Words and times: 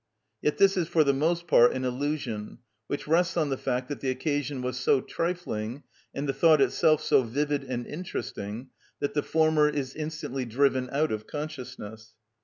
Yet 0.41 0.57
this 0.57 0.77
is 0.77 0.87
for 0.87 1.03
the 1.03 1.13
most 1.13 1.47
part 1.47 1.73
an 1.73 1.85
illusion, 1.85 2.57
which 2.87 3.07
rests 3.07 3.37
on 3.37 3.49
the 3.49 3.55
fact 3.57 3.87
that 3.87 3.99
the 3.99 4.09
occasion 4.09 4.63
was 4.63 4.79
so 4.79 4.99
trifling 4.99 5.83
and 6.11 6.27
the 6.27 6.33
thought 6.33 6.59
itself 6.59 7.03
so 7.03 7.21
vivid 7.21 7.63
and 7.63 7.85
interesting, 7.85 8.71
that 8.99 9.13
the 9.13 9.21
former 9.21 9.69
is 9.69 9.93
instantly 9.93 10.45
driven 10.45 10.89
out 10.91 11.11
of 11.11 11.27
consciousness. 11.27 12.15